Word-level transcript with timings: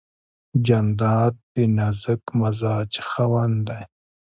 جانداد 0.65 1.33
د 1.53 1.55
نازک 1.77 2.23
مزاج 2.39 2.91
خاوند 3.09 3.57
دی. 3.67 3.83